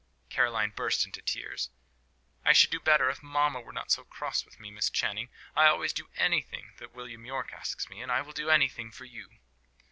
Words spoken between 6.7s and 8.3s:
that William Yorke asks me; and I